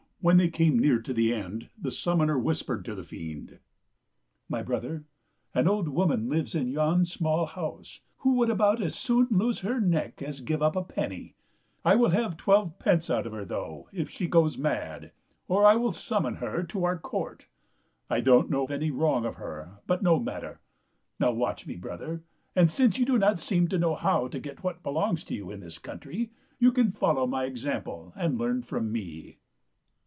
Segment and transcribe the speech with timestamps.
[0.23, 3.57] When they came near to the end, the summoner whispered to the fiend,"
[4.49, 5.05] My brother,
[5.55, 9.81] an old woman lives in yon small house who would about as soon lose her
[9.81, 11.33] neck as give up a penny.
[11.83, 15.11] I will have twelve pence out of her, though, if she goes mad,
[15.47, 17.47] or I will summon her to our court.
[18.07, 20.61] I don't know any wrong of her, but no matter.
[21.19, 22.21] Now watch me, brother;
[22.55, 24.63] and since you do not seem to t^^ 5nar'5 tak 133 know how to get
[24.63, 26.29] what belongs to you in this coun try,
[26.59, 29.39] you can follow my example and learn from me."